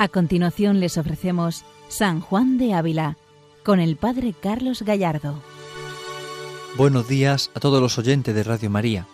[0.00, 3.18] A continuación les ofrecemos San Juan de Ávila
[3.62, 5.42] con el Padre Carlos Gallardo.
[6.78, 9.06] Buenos días a todos los oyentes de Radio María.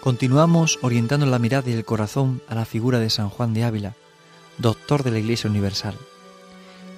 [0.00, 3.96] Continuamos orientando la mirada y el corazón a la figura de San Juan de Ávila,
[4.58, 5.96] doctor de la Iglesia Universal.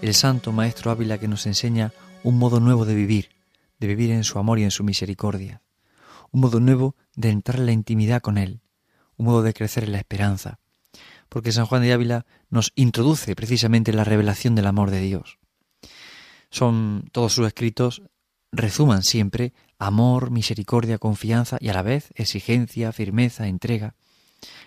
[0.03, 3.31] El santo Maestro Ávila que nos enseña un modo nuevo de vivir,
[3.79, 5.62] de vivir en su amor y en su misericordia.
[6.31, 8.61] Un modo nuevo de entrar en la intimidad con Él,
[9.17, 10.59] un modo de crecer en la esperanza,
[11.29, 15.39] porque San Juan de Ávila nos introduce precisamente en la revelación del amor de Dios.
[16.51, 18.03] Son todos sus escritos
[18.51, 23.95] resuman siempre amor, misericordia, confianza y a la vez exigencia, firmeza, entrega.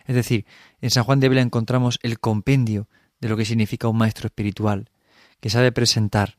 [0.06, 0.46] Es decir,
[0.82, 2.88] en San Juan de Ávila encontramos el compendio
[3.20, 4.90] de lo que significa un maestro espiritual,
[5.40, 6.38] que sabe presentar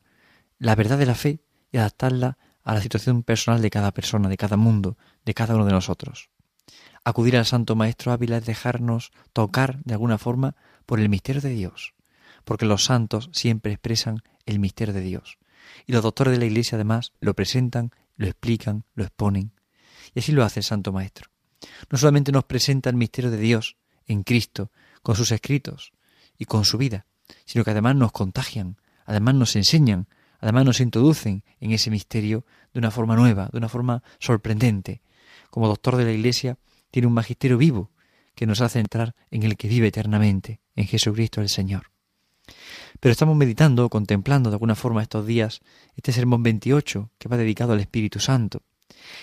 [0.59, 4.37] la verdad de la fe y adaptarla a la situación personal de cada persona, de
[4.37, 6.29] cada mundo, de cada uno de nosotros.
[7.05, 11.49] Acudir al Santo Maestro Ávila es dejarnos tocar de alguna forma por el misterio de
[11.49, 11.93] Dios,
[12.45, 15.37] porque los santos siempre expresan el misterio de Dios.
[15.85, 19.51] Y los doctores de la Iglesia además lo presentan, lo explican, lo exponen.
[20.13, 21.29] Y así lo hace el Santo Maestro.
[21.89, 25.91] No solamente nos presenta el misterio de Dios en Cristo, con sus escritos
[26.37, 27.05] y con su vida,
[27.45, 30.07] sino que además nos contagian, además nos enseñan,
[30.39, 35.01] además nos introducen en ese misterio de una forma nueva, de una forma sorprendente.
[35.49, 36.57] Como doctor de la Iglesia,
[36.93, 37.89] tiene un magisterio vivo
[38.35, 41.89] que nos hace entrar en el que vive eternamente, en Jesucristo el Señor.
[42.99, 45.61] Pero estamos meditando, contemplando de alguna forma estos días
[45.95, 48.61] este sermón 28 que va dedicado al Espíritu Santo.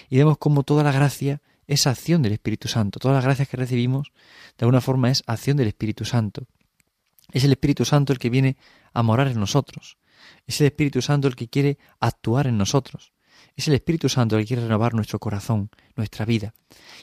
[0.09, 2.99] Y vemos cómo toda la gracia es acción del Espíritu Santo.
[2.99, 4.11] Todas las gracias que recibimos
[4.59, 6.49] de alguna forma es acción del Espíritu Santo.
[7.31, 8.57] Es el Espíritu Santo el que viene
[8.93, 9.97] a morar en nosotros.
[10.49, 13.13] Es el Espíritu Santo el que quiere actuar en nosotros.
[13.61, 16.55] Es el Espíritu Santo el que quiere renovar nuestro corazón, nuestra vida.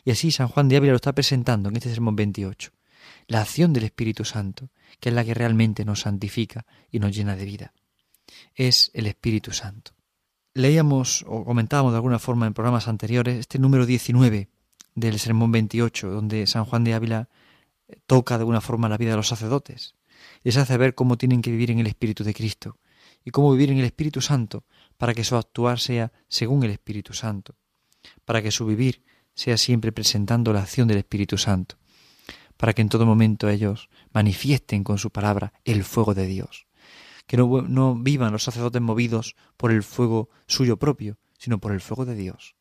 [0.03, 2.71] Y así San Juan de Ávila lo está presentando en este sermón 28.
[3.27, 7.35] La acción del Espíritu Santo, que es la que realmente nos santifica y nos llena
[7.35, 7.73] de vida.
[8.55, 9.91] Es el Espíritu Santo.
[10.55, 14.49] Leíamos o comentábamos de alguna forma en programas anteriores este número 19
[14.95, 17.29] del sermón 28, donde San Juan de Ávila
[18.07, 19.93] toca de alguna forma la vida de los sacerdotes.
[20.41, 22.79] Les hace ver cómo tienen que vivir en el Espíritu de Cristo
[23.23, 24.65] y cómo vivir en el Espíritu Santo
[24.97, 27.55] para que su actuar sea según el Espíritu Santo,
[28.25, 31.77] para que su vivir sea siempre presentando la acción del Espíritu Santo,
[32.57, 36.67] para que en todo momento ellos manifiesten con su palabra el fuego de Dios,
[37.27, 42.05] que no, vivan los sacerdotes movidos por el fuego suyo propio, sino por el fuego
[42.05, 42.55] de Dios.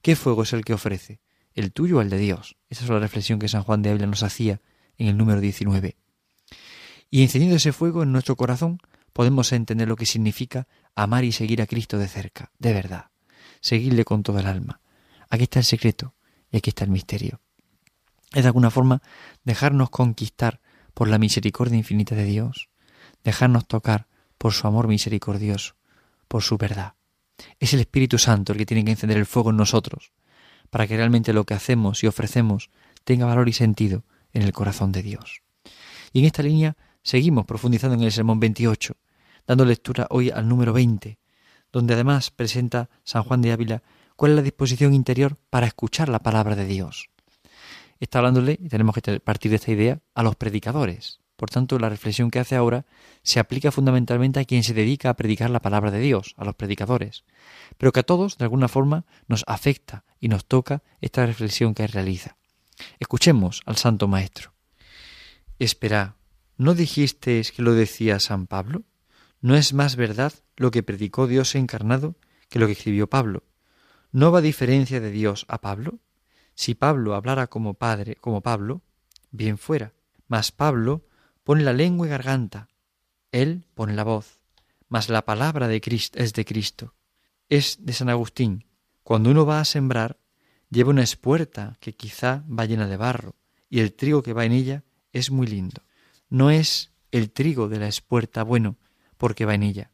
[0.00, 1.20] ¿Qué fuego es el que ofrece?
[1.54, 2.56] ¿El tuyo o el de Dios?
[2.70, 4.62] Esa es la reflexión que San Juan de Ávila nos hacía
[4.96, 5.96] en el número 19.
[7.10, 8.78] Y encendiendo ese fuego en nuestro corazón,
[9.12, 13.10] podemos entender lo que significa amar y seguir a Cristo de cerca, de verdad,
[13.60, 14.80] seguirle con toda el alma.
[15.28, 16.14] Aquí está el secreto
[16.50, 17.40] y aquí está el misterio.
[18.32, 19.02] Es de alguna forma
[19.44, 20.60] dejarnos conquistar
[20.94, 22.68] por la misericordia infinita de Dios,
[23.24, 24.06] dejarnos tocar
[24.38, 25.76] por su amor misericordioso,
[26.28, 26.94] por su verdad.
[27.60, 30.12] Es el Espíritu Santo el que tiene que encender el fuego en nosotros,
[30.70, 32.70] para que realmente lo que hacemos y ofrecemos
[33.04, 35.42] tenga valor y sentido en el corazón de Dios.
[36.12, 38.94] Y en esta línea seguimos profundizando en el Sermón 28,
[39.46, 41.18] dando lectura hoy al número 20,
[41.72, 43.82] donde además presenta San Juan de Ávila
[44.16, 47.08] cuál es la disposición interior para escuchar la palabra de Dios.
[47.98, 51.20] Está hablándole, y tenemos que partir de esta idea, a los predicadores.
[51.36, 52.84] Por tanto, la reflexión que hace ahora
[53.22, 56.54] se aplica fundamentalmente a quien se dedica a predicar la palabra de Dios, a los
[56.54, 57.24] predicadores,
[57.78, 61.86] pero que a todos, de alguna forma, nos afecta y nos toca esta reflexión que
[61.86, 62.36] realiza.
[62.98, 64.52] Escuchemos al Santo Maestro.
[65.58, 66.16] Espera,
[66.56, 68.82] ¿no dijisteis que lo decía San Pablo?
[69.40, 72.16] ¿No es más verdad lo que predicó Dios encarnado
[72.48, 73.44] que lo que escribió Pablo?
[74.12, 75.98] ¿No va diferencia de Dios a Pablo?
[76.54, 78.82] Si Pablo hablara como padre, como Pablo,
[79.30, 79.94] bien fuera.
[80.28, 81.06] Mas Pablo
[81.44, 82.68] pone la lengua y garganta,
[83.32, 84.40] él pone la voz.
[84.88, 86.94] Mas la palabra de Cristo es de Cristo.
[87.48, 88.66] Es de San Agustín.
[89.02, 90.18] Cuando uno va a sembrar,
[90.70, 93.34] lleva una espuerta que quizá va llena de barro,
[93.68, 95.82] y el trigo que va en ella es muy lindo.
[96.32, 98.78] No es el trigo de la espuerta bueno,
[99.18, 99.90] porque va en ella.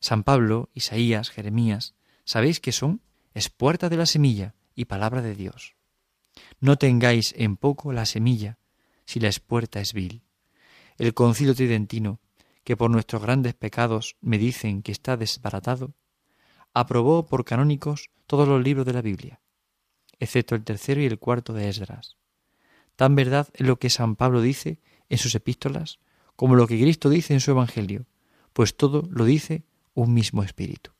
[0.00, 1.94] San Pablo, Isaías, Jeremías,
[2.24, 3.02] ¿sabéis qué son?
[3.34, 5.76] Es puerta de la semilla y palabra de Dios.
[6.58, 8.58] No tengáis en poco la semilla,
[9.04, 10.24] si la espuerta es vil.
[10.98, 12.18] El concilio tridentino,
[12.64, 15.94] que por nuestros grandes pecados me dicen que está desbaratado,
[16.74, 19.40] aprobó por canónicos todos los libros de la Biblia,
[20.18, 22.16] excepto el tercero y el cuarto de Esdras.
[22.96, 25.98] Tan verdad es lo que San Pablo dice en sus epístolas
[26.36, 28.06] como lo que Cristo dice en su Evangelio,
[28.52, 29.64] pues todo lo dice
[29.94, 30.92] un mismo espíritu.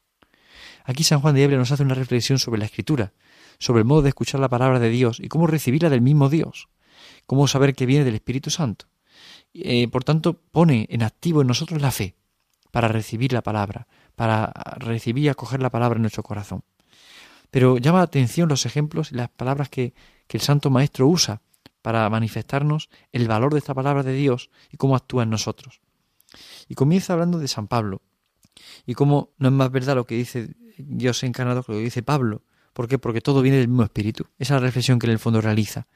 [0.85, 3.13] Aquí San Juan de Ávila nos hace una reflexión sobre la escritura,
[3.59, 6.69] sobre el modo de escuchar la palabra de Dios y cómo recibirla del mismo Dios,
[7.27, 8.87] cómo saber que viene del Espíritu Santo.
[9.53, 12.15] Eh, por tanto, pone en activo en nosotros la fe
[12.71, 16.63] para recibir la palabra, para recibir y acoger la palabra en nuestro corazón.
[17.51, 19.95] Pero llama la atención los ejemplos y las palabras que,
[20.27, 21.43] que el Santo Maestro usa
[21.87, 25.81] para manifestarnos el valor de esta palabra de Dios y cómo actúa en nosotros.
[26.67, 28.03] Y comienza hablando de San Pablo
[28.87, 32.03] y cómo no es más verdad lo que dice Dios encarnado que lo que dice
[32.03, 32.43] Pablo.
[32.73, 32.99] ¿Por qué?
[32.99, 34.27] Porque todo viene del mismo espíritu.
[34.37, 35.87] Esa es la reflexión que en el fondo realiza.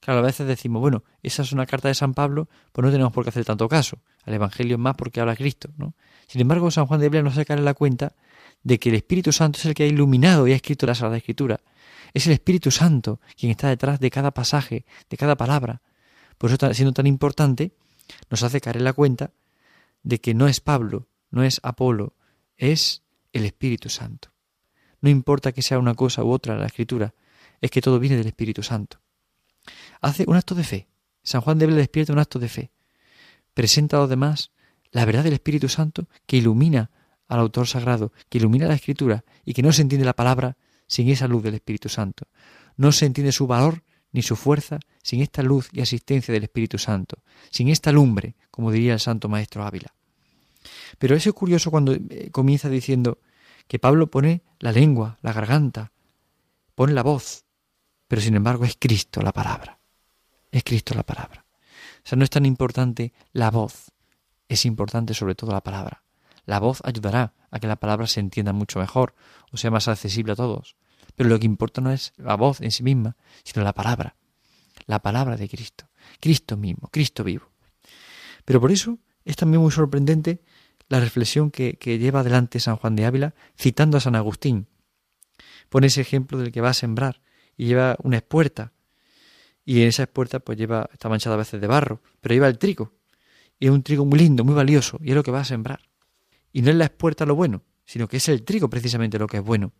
[0.00, 3.12] Claro, a veces decimos, bueno, esa es una carta de San Pablo, pues no tenemos
[3.12, 4.00] por qué hacer tanto caso.
[4.24, 5.70] Al Evangelio es más porque habla Cristo.
[6.26, 8.16] Sin embargo, San Juan de Biblia nos saca la cuenta
[8.62, 11.16] de que el Espíritu Santo es el que ha iluminado y ha escrito la Sagrada
[11.16, 11.60] Escritura.
[12.14, 15.82] Es el Espíritu Santo quien está detrás de cada pasaje, de cada palabra.
[16.38, 17.72] Por eso, siendo tan importante,
[18.30, 19.32] nos hace caer en la cuenta
[20.02, 22.14] de que no es Pablo, no es Apolo,
[22.56, 23.02] es
[23.32, 24.30] el Espíritu Santo.
[25.00, 27.14] No importa que sea una cosa u otra la Escritura,
[27.60, 29.00] es que todo viene del Espíritu Santo
[30.00, 30.88] hace un acto de fe.
[31.22, 32.70] San Juan de despierta un acto de fe.
[33.54, 34.52] Presenta a los demás
[34.90, 36.90] la verdad del Espíritu Santo que ilumina
[37.28, 41.08] al autor sagrado, que ilumina la escritura y que no se entiende la palabra sin
[41.08, 42.26] esa luz del Espíritu Santo.
[42.76, 43.82] No se entiende su valor
[44.12, 47.18] ni su fuerza sin esta luz y asistencia del Espíritu Santo,
[47.50, 49.94] sin esta lumbre, como diría el Santo Maestro Ávila.
[50.98, 53.18] Pero eso es curioso cuando eh, comienza diciendo
[53.66, 55.92] que Pablo pone la lengua, la garganta,
[56.74, 57.44] pone la voz,
[58.06, 59.78] pero sin embargo es Cristo la palabra.
[60.50, 61.44] Es Cristo la palabra.
[62.04, 63.92] O sea, no es tan importante la voz,
[64.48, 66.02] es importante sobre todo la palabra.
[66.48, 69.14] La voz ayudará a que la palabra se entienda mucho mejor
[69.52, 70.76] o sea más accesible a todos.
[71.14, 74.16] Pero lo que importa no es la voz en sí misma, sino la palabra.
[74.86, 75.90] La palabra de Cristo.
[76.20, 77.50] Cristo mismo, Cristo vivo.
[78.46, 80.40] Pero por eso es también muy sorprendente
[80.88, 84.68] la reflexión que, lleva adelante San Juan de Ávila citando a San Agustín.
[85.68, 87.20] Pone ese ejemplo del que va a sembrar
[87.58, 88.72] y lleva una espuerta.
[89.66, 92.56] Y en esa espuerta pues lleva, está manchada a veces de barro, pero lleva el
[92.56, 92.94] trigo.
[93.60, 95.80] Y es un trigo muy lindo, muy valioso, y es lo que va a sembrar.
[96.52, 99.38] Y no es la espuerta lo bueno, sino que es el trigo precisamente lo que
[99.38, 99.72] es bueno.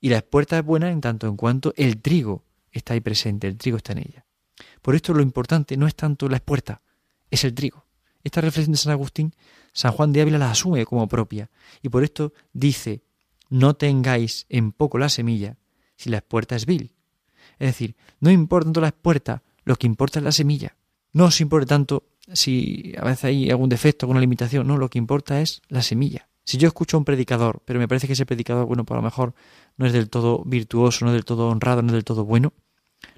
[0.00, 3.56] Y la espuerta es buena en tanto en cuanto el trigo está ahí presente, el
[3.56, 4.26] trigo está en ella.
[4.82, 6.82] Por esto lo importante no es tanto la espuerta,
[7.30, 7.86] es el trigo.
[8.22, 9.34] Esta reflexión de San Agustín,
[9.72, 11.50] San Juan de Ávila la asume como propia,
[11.82, 13.02] y por esto dice,
[13.48, 15.56] no tengáis en poco la semilla,
[15.96, 16.96] si la espuerta es vil,
[17.58, 20.76] es decir, no importa tanto la puerta, lo que importa es la semilla.
[21.12, 24.98] No os importa tanto si a veces hay algún defecto, alguna limitación, no, lo que
[24.98, 26.28] importa es la semilla.
[26.44, 29.02] Si yo escucho a un predicador, pero me parece que ese predicador, bueno, por lo
[29.02, 29.34] mejor
[29.76, 32.52] no es del todo virtuoso, no es del todo honrado, no es del todo bueno,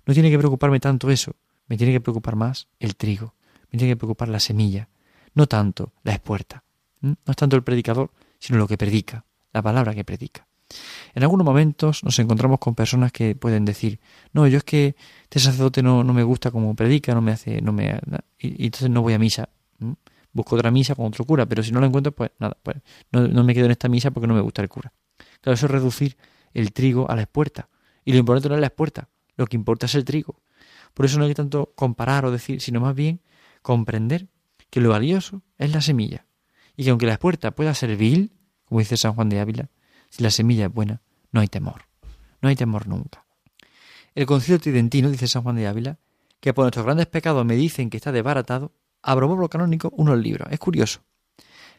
[0.06, 3.34] no tiene que preocuparme tanto eso, me tiene que preocupar más el trigo,
[3.70, 4.88] me tiene que preocupar la semilla,
[5.34, 6.64] no tanto la espuerta.
[7.00, 10.46] No es tanto el predicador, sino lo que predica, la palabra que predica.
[11.14, 14.00] En algunos momentos nos encontramos con personas que pueden decir,
[14.32, 17.60] no, yo es que este sacerdote no, no me gusta como predica, no me hace,
[17.62, 17.98] no me,
[18.38, 19.48] y, entonces no voy a misa.
[20.32, 22.76] Busco otra misa con otro cura, pero si no lo encuentro, pues nada, pues
[23.10, 24.92] no, no me quedo en esta misa porque no me gusta el cura.
[25.40, 26.16] Claro, eso es reducir
[26.52, 27.68] el trigo a la espuerta.
[28.04, 30.40] Y lo importante no es la espuerta, lo que importa es el trigo.
[30.94, 33.20] Por eso no hay que tanto comparar o decir, sino más bien
[33.62, 34.28] comprender
[34.70, 36.26] que lo valioso es la semilla.
[36.76, 38.32] Y que aunque la espuerta pueda ser vil,
[38.64, 39.70] como dice San Juan de Ávila,
[40.08, 41.82] si la semilla es buena, no hay temor.
[42.40, 43.24] No hay temor nunca.
[44.14, 45.98] El concilio tridentino, dice San Juan de Ávila,
[46.40, 48.72] que por nuestros grandes pecados me dicen que está desbaratado,
[49.02, 50.48] aprobó por lo canónico unos libros.
[50.50, 51.00] Es curioso.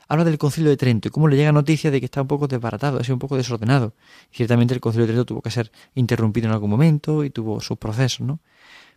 [0.07, 2.47] Habla del concilio de Trento y cómo le llega noticia de que está un poco
[2.47, 3.93] desbaratado, ha sido un poco desordenado.
[4.31, 7.77] ciertamente el concilio de Trento tuvo que ser interrumpido en algún momento y tuvo sus
[7.77, 8.39] procesos, ¿no?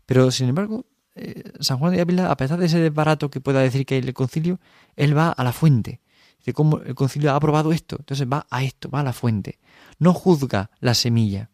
[0.06, 3.60] Pero, sin embargo, eh, San Juan de Ávila, a pesar de ese desbarato que pueda
[3.60, 4.58] decir que hay el concilio,
[4.96, 6.00] él va a la fuente
[6.42, 7.96] Dice, ¿cómo el concilio ha aprobado esto?
[8.00, 9.60] Entonces va a esto, va a la fuente.
[9.98, 11.50] No juzga la semilla.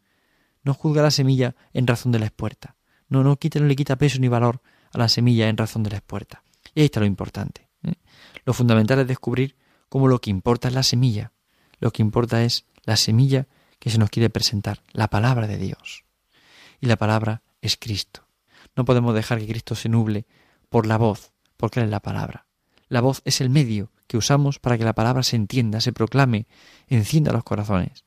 [0.64, 2.76] No juzga la semilla en razón de la espuerta.
[3.08, 5.90] No, no, quita, no le quita peso ni valor a la semilla en razón de
[5.90, 6.42] la espuerta.
[6.74, 7.68] Y ahí está lo importante.
[7.82, 7.94] ¿eh?
[8.46, 9.56] Lo fundamental es descubrir
[9.90, 11.32] cómo lo que importa es la semilla.
[11.80, 13.46] Lo que importa es la semilla
[13.78, 16.04] que se nos quiere presentar, la palabra de Dios.
[16.80, 18.26] Y la palabra es Cristo.
[18.74, 20.26] No podemos dejar que Cristo se nuble
[20.68, 22.47] por la voz, porque Él es la palabra.
[22.88, 26.46] La voz es el medio que usamos para que la palabra se entienda, se proclame,
[26.88, 28.04] encienda los corazones.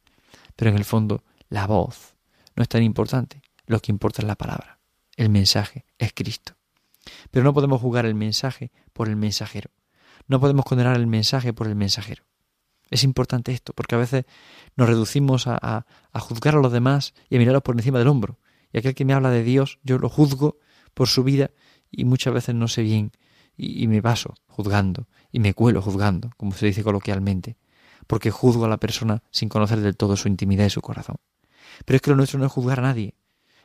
[0.55, 2.15] Pero en el fondo, la voz
[2.55, 3.41] no es tan importante.
[3.67, 4.79] Lo que importa es la palabra.
[5.15, 6.53] El mensaje es Cristo.
[7.29, 9.69] Pero no podemos jugar el mensaje por el mensajero.
[10.27, 12.23] No podemos condenar el mensaje por el mensajero.
[12.89, 14.25] Es importante esto, porque a veces
[14.75, 18.39] nos reducimos a, a, juzgar a los demás y a mirarlos por encima del hombro.
[18.73, 20.57] Y aquel que me habla de Dios, yo lo juzgo
[20.93, 21.51] por su vida
[21.89, 23.11] y muchas veces no sé bien
[23.63, 27.57] y, me paso juzgando y me cuelo juzgando, como se dice coloquialmente,
[28.07, 31.17] porque juzgo a la persona sin conocer del todo su intimidad y su corazón.
[31.85, 33.13] Pero es que lo nuestro no es juzgar a nadie.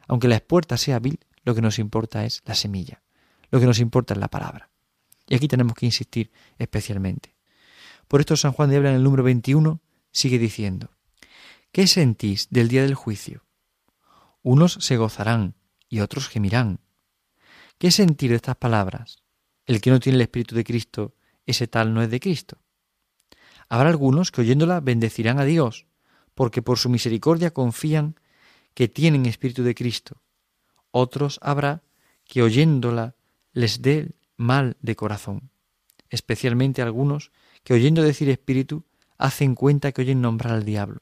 [0.07, 3.03] Aunque la espuerta sea vil, lo que nos importa es la semilla.
[3.51, 4.69] Lo que nos importa es la palabra.
[5.27, 7.35] Y aquí tenemos que insistir especialmente.
[8.07, 9.81] Por esto San Juan de Ávila en el número 21
[10.13, 10.91] sigue diciendo,
[11.73, 13.45] ¿qué sentís del día del juicio?
[14.43, 15.55] Unos se gozarán
[15.89, 16.81] y otros gemirán.
[17.79, 19.26] ¿Qué sentir de estas palabras?
[19.67, 22.59] El que no tiene el Espíritu de Cristo, ese tal no es de Cristo.
[23.69, 25.87] Habrá algunos que oyéndola bendecirán a Dios,
[26.35, 28.15] porque por su misericordia confían
[28.75, 30.23] que tienen Espíritu de Cristo.
[30.91, 31.83] Otros habrá
[32.25, 33.17] que oyéndola
[33.53, 35.51] les dé mal de corazón,
[36.11, 37.33] especialmente algunos
[37.65, 38.85] que oyendo decir Espíritu
[39.19, 41.01] hacen cuenta que oyen nombrar al diablo,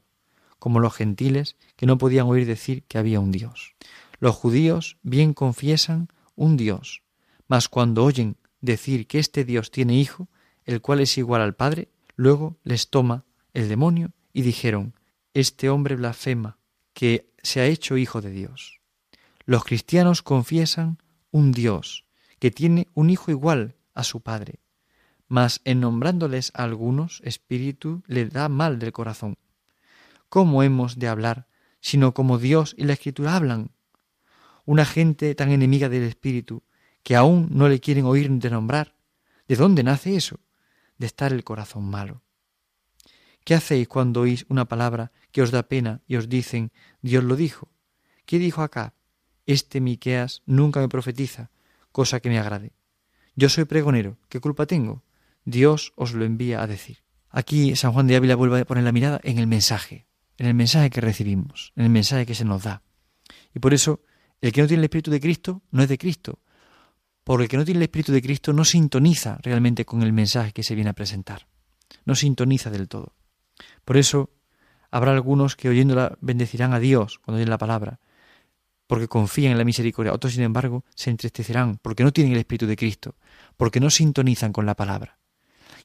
[0.57, 3.75] como los gentiles que no podían oír decir que había un Dios.
[4.19, 7.03] Los judíos bien confiesan un Dios,
[7.47, 10.27] mas cuando oyen decir que este Dios tiene hijo,
[10.65, 14.93] el cual es igual al Padre, luego les toma el demonio y dijeron,
[15.33, 16.57] este hombre blasfema,
[16.93, 18.81] que se ha hecho hijo de Dios.
[19.45, 20.97] Los cristianos confiesan
[21.31, 22.05] un Dios,
[22.39, 24.59] que tiene un hijo igual a su Padre,
[25.27, 29.37] mas en nombrándoles a algunos, espíritu le da mal del corazón.
[30.29, 31.47] ¿Cómo hemos de hablar
[31.79, 33.71] sino como Dios y la Escritura hablan?
[34.65, 36.63] Una gente tan enemiga del espíritu
[37.05, 38.95] que aún no le quieren oír ni de nombrar.
[39.47, 40.39] ¿De dónde nace eso?
[40.97, 42.23] De estar el corazón malo.
[43.43, 46.71] ¿Qué hacéis cuando oís una palabra que os da pena y os dicen
[47.03, 47.69] Dios lo dijo?
[48.25, 48.95] ¿Qué dijo acá?
[49.45, 51.51] Este Miqueas nunca me profetiza,
[51.91, 52.73] cosa que me agrade.
[53.35, 55.03] Yo soy pregonero, ¿qué culpa tengo?
[55.43, 57.03] Dios os lo envía a decir.
[57.29, 60.07] Aquí San Juan de Ávila vuelve a poner la mirada en el mensaje,
[60.39, 62.81] en el mensaje que recibimos, en el mensaje que se nos da.
[63.53, 64.01] Y por eso,
[64.41, 66.39] el que no tiene el Espíritu de Cristo no es de Cristo,
[67.25, 70.53] porque el que no tiene el Espíritu de Cristo no sintoniza realmente con el mensaje
[70.53, 71.47] que se viene a presentar,
[72.05, 73.13] no sintoniza del todo.
[73.83, 74.29] Por eso,
[74.91, 77.99] habrá algunos que oyéndola bendecirán a Dios cuando oyen la palabra,
[78.85, 80.13] porque confían en la misericordia.
[80.13, 83.15] Otros, sin embargo, se entristecerán porque no tienen el Espíritu de Cristo,
[83.57, 85.17] porque no sintonizan con la palabra.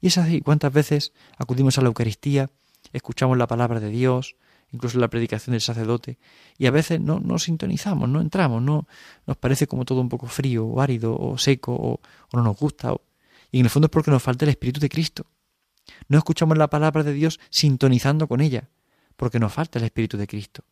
[0.02, 2.50] Y es así, cuántas veces acudimos a la Eucaristía,
[2.92, 4.36] escuchamos la palabra de Dios,
[4.72, 6.18] incluso la predicación del sacerdote,
[6.58, 8.86] y a veces no, no sintonizamos, no entramos, no
[9.26, 12.00] nos parece como todo un poco frío, o árido, o seco, o,
[12.32, 12.94] no nos gusta.
[13.50, 15.26] y en el fondo es porque nos falta el Espíritu de Cristo.
[16.08, 18.68] No escuchamos la palabra de Dios sintonizando con ella,
[19.16, 20.64] porque nos falta el Espíritu de Cristo.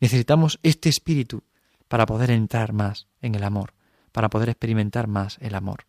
[0.00, 1.42] Necesitamos este Espíritu
[1.88, 3.74] para poder entrar más en el amor,
[4.12, 5.86] para poder experimentar más el amor.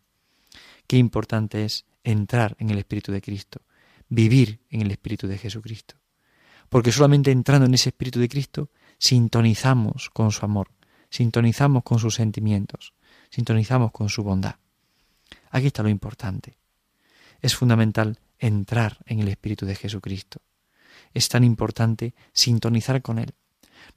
[0.86, 3.60] Qué importante es entrar en el Espíritu de Cristo,
[4.08, 6.01] vivir en el Espíritu de Jesucristo.
[6.72, 10.70] Porque solamente entrando en ese Espíritu de Cristo sintonizamos con su amor,
[11.10, 12.94] sintonizamos con sus sentimientos,
[13.28, 14.56] sintonizamos con su bondad.
[15.50, 16.56] Aquí está lo importante.
[17.42, 20.40] Es fundamental entrar en el Espíritu de Jesucristo.
[21.12, 23.34] Es tan importante sintonizar con Él.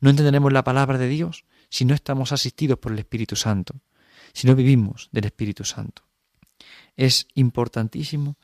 [0.01, 3.79] No entenderemos la palabra de Dios si no estamos asistidos por el Espíritu Santo,
[4.33, 6.01] si no vivimos del Espíritu Santo.
[6.97, 8.35] Es importantísimo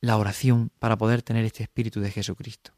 [0.00, 2.75] la oración para poder tener este Espíritu de Jesucristo.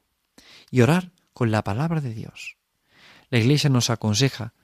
[0.70, 2.56] Y orar con la palabra de Dios.
[3.30, 4.54] La Iglesia nos aconseja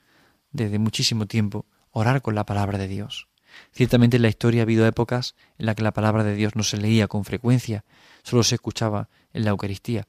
[0.51, 3.27] desde muchísimo tiempo orar con la palabra de Dios.
[3.71, 6.63] Ciertamente en la historia ha habido épocas en las que la palabra de Dios no
[6.63, 7.85] se leía con frecuencia,
[8.23, 10.07] solo se escuchaba en la Eucaristía.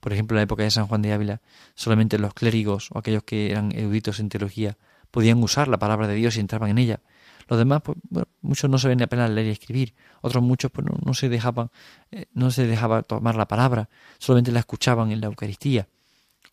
[0.00, 1.42] Por ejemplo, en la época de San Juan de Ávila,
[1.74, 4.78] solamente los clérigos o aquellos que eran eruditos en teología
[5.10, 7.00] podían usar la palabra de Dios y entraban en ella.
[7.48, 7.96] Los demás, pues,
[8.42, 9.94] muchos no sabían apenas leer y escribir.
[10.20, 11.70] Otros muchos, pues, no, se dejaban,
[12.10, 13.88] eh, no se dejaba tomar la palabra,
[14.18, 15.88] solamente la escuchaban en la Eucaristía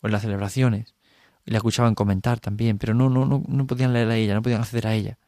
[0.00, 0.94] o en las celebraciones
[1.44, 4.42] y la escuchaban comentar también, pero no, no, no, no podían leer a ella, no
[4.42, 5.18] podían acceder a ella.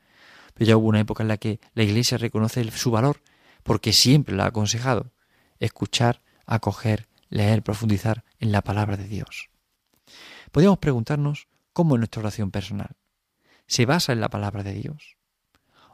[0.55, 3.21] Pero ya hubo una época en la que la Iglesia reconoce su valor,
[3.63, 5.13] porque siempre la ha aconsejado
[5.61, 9.51] escuchar, acoger, leer, profundizar en la palabra de Dios.
[10.51, 12.97] Podríamos preguntarnos cómo es nuestra oración personal.
[13.67, 15.18] ¿Se basa en la palabra de Dios?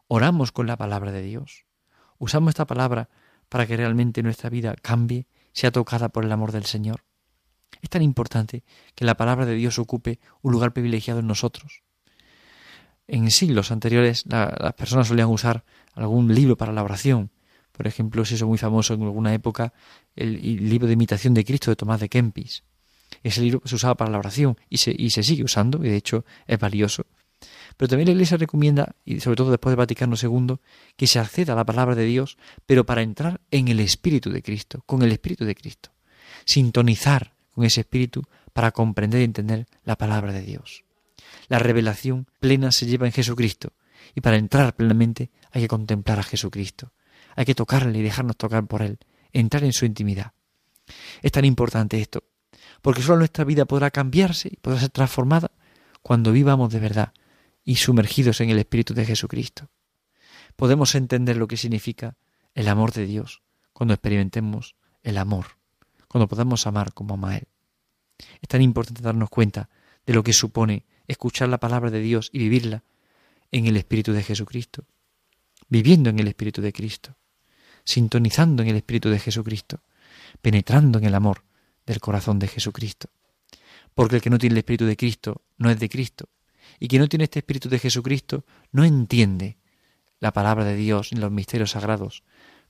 [0.08, 1.66] Oramos con la palabra de Dios.
[2.18, 3.08] Usamos esta palabra
[3.48, 7.04] para que realmente nuestra vida cambie, sea tocada por el amor del Señor.
[7.82, 11.82] Es tan importante que la palabra de Dios ocupe un lugar privilegiado en nosotros.
[13.06, 17.30] En siglos anteriores las personas solían usar algún libro para la oración.
[17.72, 19.74] Por ejemplo, se hizo muy famoso en alguna época
[20.16, 22.64] el, libro de imitación de Cristo de Tomás de Kempis.
[23.22, 25.96] Ese libro se usaba para la oración y se, y se sigue usando, y de
[25.96, 27.04] hecho es valioso.
[27.76, 30.56] Pero también la Iglesia recomienda, y sobre todo después de Vaticano II,
[30.96, 34.42] que se acceda a la palabra de Dios, pero para entrar en el Espíritu de
[34.42, 35.90] Cristo, con el Espíritu de Cristo.
[36.44, 40.84] Sintonizar con ese Espíritu para comprender y entender la palabra de Dios.
[41.48, 43.72] La revelación plena se lleva en Jesucristo,
[44.14, 46.92] y para entrar plenamente hay que contemplar a Jesucristo.
[47.36, 48.98] Hay que tocarle y dejarnos tocar por Él,
[49.32, 50.32] entrar en su intimidad.
[51.22, 52.22] Es tan importante esto,
[52.82, 55.50] porque solo nuestra vida podrá cambiarse y podrá ser transformada
[56.02, 57.12] cuando vivamos de verdad
[57.64, 59.70] y sumergidos en el Espíritu de Jesucristo.
[60.56, 62.16] podemos entender lo que significa
[62.54, 63.42] el amor de Dios
[63.72, 65.58] cuando experimentemos el amor,
[66.06, 67.48] cuando podamos amar como ama Él.
[68.40, 69.68] Es tan importante darnos cuenta
[70.06, 72.84] de lo que supone escuchar la palabra de Dios y vivirla
[73.50, 74.84] en el Espíritu de Jesucristo,
[75.68, 77.16] viviendo en el Espíritu de Cristo,
[77.84, 79.80] sintonizando en el Espíritu de Jesucristo,
[80.40, 81.44] penetrando en el amor
[81.86, 83.08] del corazón de Jesucristo.
[83.94, 86.28] Porque el que no tiene el Espíritu de Cristo no es de Cristo,
[86.78, 89.58] y quien no tiene este Espíritu de Jesucristo no entiende
[90.20, 92.22] la palabra de Dios ni los misterios sagrados,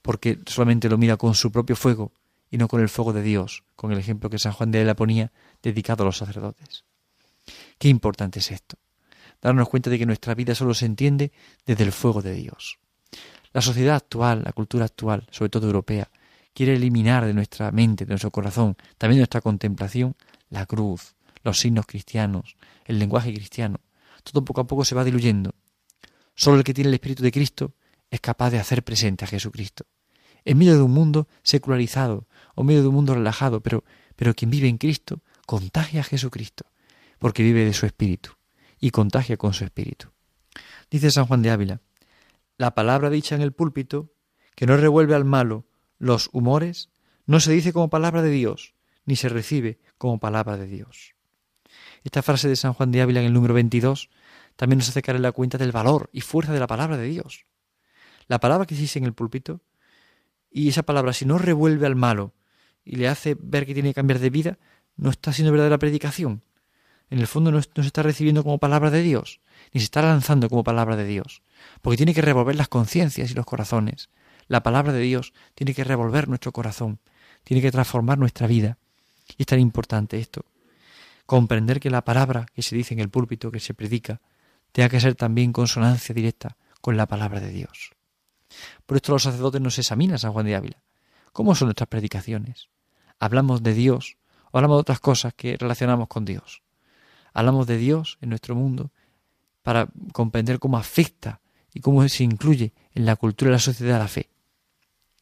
[0.02, 2.12] porque solamente lo mira con su propio fuego
[2.50, 4.96] y no con el fuego de Dios, con el ejemplo que San Juan de la
[4.96, 5.32] ponía
[5.62, 6.84] dedicado a los sacerdotes.
[7.78, 8.76] Qué importante es esto,
[9.40, 11.32] darnos cuenta de que nuestra vida solo se entiende
[11.66, 12.78] desde el fuego de Dios.
[13.52, 16.10] La sociedad actual, la cultura actual, sobre todo europea,
[16.52, 20.16] quiere eliminar de nuestra mente, de nuestro corazón, también de nuestra contemplación,
[20.48, 23.80] la cruz, los signos cristianos, el lenguaje cristiano.
[24.24, 25.54] Todo poco a poco se va diluyendo.
[26.34, 27.74] Solo el que tiene el Espíritu de Cristo
[28.10, 29.86] es capaz de hacer presente a Jesucristo.
[30.44, 33.84] En medio de un mundo secularizado o en medio de un mundo relajado, pero,
[34.16, 36.66] pero quien vive en Cristo contagia a Jesucristo,
[37.18, 38.32] porque vive de su Espíritu
[38.80, 40.08] y contagia con su Espíritu.
[40.90, 41.80] Dice San Juan de Ávila,
[42.56, 44.12] la palabra dicha en el púlpito,
[44.54, 45.66] que no revuelve al malo
[45.98, 46.90] los humores,
[47.26, 51.13] no se dice como palabra de Dios, ni se recibe como palabra de Dios.
[52.04, 54.10] Esta frase de San Juan de Ávila en el número 22
[54.56, 57.06] también nos hace caer en la cuenta del valor y fuerza de la palabra de
[57.06, 57.46] Dios.
[58.28, 59.62] La palabra que dice en el púlpito,
[60.50, 62.34] y esa palabra si no revuelve al malo
[62.84, 64.58] y le hace ver que tiene que cambiar de vida,
[64.96, 66.42] no está siendo verdadera predicación.
[67.10, 69.40] En el fondo no, se está recibiendo como palabra de Dios,
[69.72, 71.42] ni se está lanzando como palabra de Dios,
[71.80, 74.10] porque tiene que revolver las conciencias y los corazones.
[74.46, 77.00] La palabra de Dios tiene que revolver nuestro corazón,
[77.44, 78.78] tiene que transformar nuestra vida.
[79.38, 80.44] Y es tan importante esto.
[81.26, 84.20] Comprender que la palabra que se dice en el púlpito, que se predica,
[84.72, 87.92] tenga que ser también consonancia directa con la palabra de Dios.
[88.86, 90.82] Por esto los sacerdotes nos examinan, San Juan de Ávila.
[91.32, 92.68] ¿Cómo son nuestras predicaciones?
[93.18, 94.16] ¿Hablamos de Dios
[94.50, 96.62] o hablamos de otras cosas que relacionamos con Dios?
[97.32, 98.90] Hablamos de Dios en nuestro mundo
[99.62, 101.40] para comprender cómo afecta
[101.72, 104.28] y cómo se incluye en la cultura y la sociedad la fe.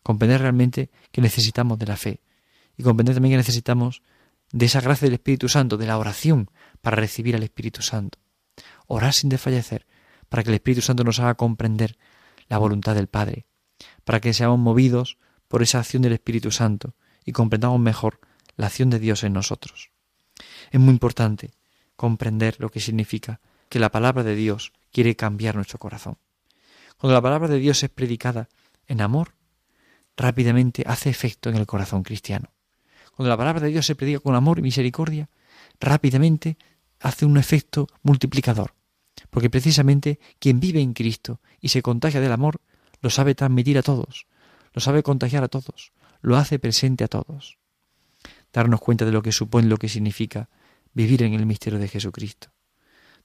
[0.03, 2.21] Comprender realmente que necesitamos de la fe
[2.77, 4.03] y comprender también que necesitamos
[4.53, 8.19] de esa gracia del Espíritu Santo, de la oración para recibir al Espíritu Santo.
[8.87, 9.87] Orar sin desfallecer
[10.29, 11.99] para que el Espíritu Santo nos haga comprender
[12.49, 13.47] la voluntad del Padre,
[14.05, 18.21] para que seamos movidos por esa acción del Espíritu Santo y comprendamos mejor
[18.57, 19.91] la acción de Dios en nosotros.
[20.71, 21.53] Es muy importante
[21.97, 26.19] comprender lo que significa que la palabra de Dios quiere cambiar nuestro corazón.
[26.99, 28.49] Cuando la palabra de Dios es predicada
[28.87, 29.35] en amor,
[30.17, 32.53] rápidamente hace efecto en el corazón cristiano.
[33.15, 35.29] Cuando la palabra de Dios se predica con amor y misericordia,
[35.81, 36.57] rápidamente
[37.01, 38.75] hace un efecto multiplicador,
[39.31, 42.61] porque precisamente quien vive en Cristo y se contagia del amor,
[43.01, 44.27] lo sabe transmitir a todos,
[44.73, 47.59] lo sabe contagiar a todos, lo hace presente a todos.
[48.53, 50.49] Darnos cuenta de lo que supone, lo que significa
[50.95, 52.49] vivir en el misterio de Jesucristo.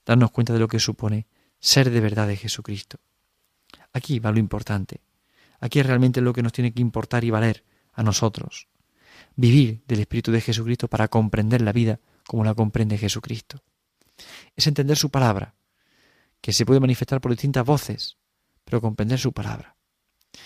[0.04, 1.26] Darnos cuenta de lo que supone
[1.60, 2.98] ser de verdad de Jesucristo.
[3.92, 5.00] Aquí va lo importante.
[5.60, 8.68] Aquí es realmente lo que nos tiene que importar y valer a nosotros.
[9.36, 13.62] Vivir del Espíritu de Jesucristo para comprender la vida como la comprende Jesucristo.
[14.56, 15.54] Es entender su palabra,
[16.40, 18.16] que se puede manifestar por distintas voces,
[18.64, 19.76] pero comprender su palabra.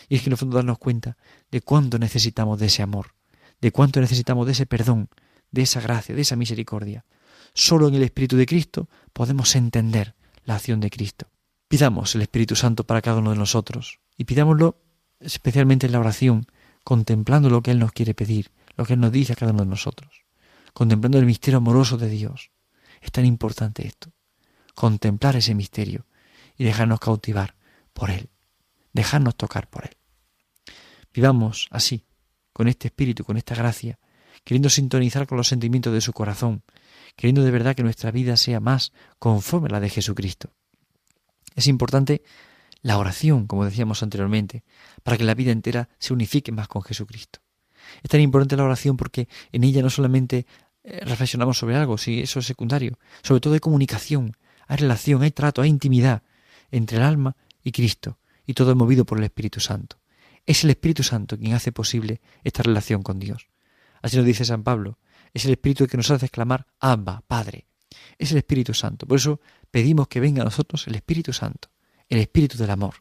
[0.08, 1.16] Y es que en el fondo darnos cuenta
[1.50, 3.14] de cuánto necesitamos de ese amor,
[3.60, 5.08] de cuánto necesitamos de ese perdón,
[5.50, 7.04] de esa gracia, de esa misericordia.
[7.54, 11.26] Solo en el Espíritu de Cristo podemos entender la acción de Cristo.
[11.68, 14.78] Pidamos el Espíritu Santo para cada uno de nosotros y pidámoslo
[15.20, 16.46] especialmente en la oración,
[16.84, 19.64] contemplando lo que Él nos quiere pedir, lo que Él nos dice a cada uno
[19.64, 20.24] de nosotros,
[20.72, 22.50] contemplando el misterio amoroso de Dios.
[23.00, 24.12] Es tan importante esto,
[24.74, 26.06] contemplar ese misterio
[26.56, 27.56] y dejarnos cautivar
[27.92, 28.30] por Él,
[28.92, 29.96] dejarnos tocar por Él.
[31.12, 32.06] Vivamos así,
[32.52, 33.98] con este espíritu, con esta gracia,
[34.44, 36.62] queriendo sintonizar con los sentimientos de su corazón,
[37.16, 40.52] queriendo de verdad que nuestra vida sea más conforme a la de Jesucristo.
[41.54, 42.22] Es importante
[42.80, 44.64] la oración, como decíamos anteriormente,
[45.02, 47.40] para que la vida entera se unifique más con Jesucristo.
[48.02, 50.46] Es tan importante la oración porque en ella no solamente
[50.84, 55.30] eh, reflexionamos sobre algo, si eso es secundario, sobre todo hay comunicación, hay relación, hay
[55.30, 56.22] trato, hay intimidad
[56.70, 59.98] entre el alma y Cristo, y todo es movido por el Espíritu Santo.
[60.44, 63.46] Es el Espíritu Santo quien hace posible esta relación con Dios.
[64.00, 64.98] Así nos dice San Pablo,
[65.32, 67.66] es el Espíritu que nos hace exclamar Abba, Padre.
[68.18, 69.06] Es el Espíritu Santo.
[69.06, 69.40] Por eso
[69.70, 71.68] pedimos que venga a nosotros el Espíritu Santo
[72.12, 72.96] el espíritu del amor.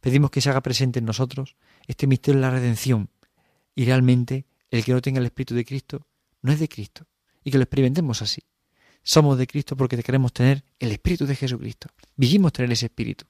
[0.00, 3.10] Pedimos que se haga presente en nosotros este misterio de la redención
[3.76, 6.06] y realmente el que no tenga el espíritu de Cristo
[6.42, 7.06] no es de Cristo
[7.44, 8.42] y que lo experimentemos así.
[9.04, 11.88] Somos de Cristo porque queremos tener el espíritu de Jesucristo.
[12.16, 13.26] Vivimos tener ese espíritu.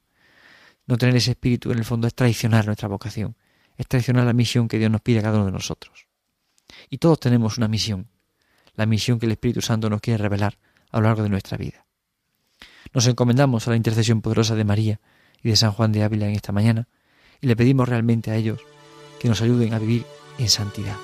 [0.87, 3.37] No tener ese espíritu en el fondo es traicionar nuestra vocación,
[3.77, 6.07] es traicionar la misión que Dios nos pide a cada uno de nosotros.
[6.89, 8.09] Y todos tenemos una misión,
[8.75, 10.59] la misión que el Espíritu Santo nos quiere revelar
[10.91, 11.87] a lo largo de nuestra vida.
[12.95, 15.01] Nos encomendamos a la intercesión poderosa de María
[15.43, 16.89] y de San Juan de Ávila en esta mañana
[17.41, 18.61] y le pedimos realmente a ellos
[19.21, 20.07] que nos ayuden a vivir
[20.39, 20.97] en santidad,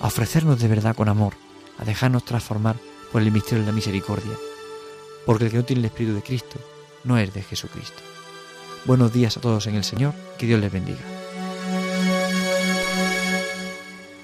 [0.00, 1.34] a ofrecernos de verdad con amor,
[1.78, 2.76] a dejarnos transformar
[3.12, 4.36] por el misterio de la misericordia,
[5.26, 6.58] porque el que no tiene el Espíritu de Cristo
[7.04, 8.02] no es de Jesucristo.
[8.86, 11.00] Buenos días a todos en el Señor, que Dios les bendiga.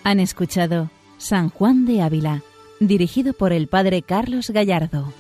[0.05, 2.43] Han escuchado San Juan de Ávila,
[2.81, 5.13] dirigido por el Padre Carlos Gallardo.